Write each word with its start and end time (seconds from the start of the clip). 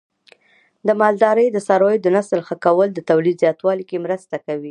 د 0.87 0.89
مالدارۍ 1.01 1.47
د 1.51 1.57
څارویو 1.67 2.03
د 2.03 2.07
نسل 2.15 2.39
ښه 2.47 2.55
کول 2.65 2.89
د 2.93 2.99
تولید 3.09 3.35
زیاتوالي 3.43 3.83
کې 3.89 4.03
مرسته 4.05 4.35
کوي. 4.45 4.59